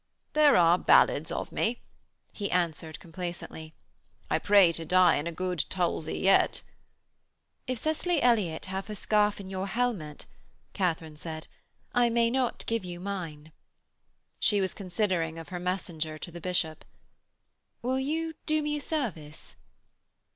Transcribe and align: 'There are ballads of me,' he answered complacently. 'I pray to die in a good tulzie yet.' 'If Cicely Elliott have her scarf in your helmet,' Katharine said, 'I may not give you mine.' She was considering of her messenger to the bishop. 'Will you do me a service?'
'There 0.33 0.57
are 0.57 0.79
ballads 0.79 1.31
of 1.31 1.51
me,' 1.51 1.79
he 2.33 2.49
answered 2.49 2.99
complacently. 2.99 3.75
'I 4.31 4.39
pray 4.39 4.71
to 4.71 4.83
die 4.83 5.13
in 5.17 5.27
a 5.27 5.31
good 5.31 5.63
tulzie 5.69 6.17
yet.' 6.17 6.63
'If 7.67 7.77
Cicely 7.77 8.19
Elliott 8.19 8.65
have 8.65 8.87
her 8.87 8.95
scarf 8.95 9.39
in 9.39 9.47
your 9.47 9.67
helmet,' 9.67 10.25
Katharine 10.73 11.17
said, 11.17 11.45
'I 11.93 12.09
may 12.09 12.31
not 12.31 12.65
give 12.65 12.83
you 12.83 12.99
mine.' 12.99 13.51
She 14.39 14.59
was 14.59 14.73
considering 14.73 15.37
of 15.37 15.49
her 15.49 15.59
messenger 15.59 16.17
to 16.17 16.31
the 16.31 16.41
bishop. 16.41 16.83
'Will 17.83 17.99
you 17.99 18.33
do 18.47 18.63
me 18.63 18.77
a 18.77 18.81
service?' 18.81 19.55